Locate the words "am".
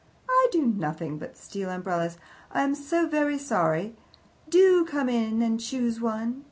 2.63-2.73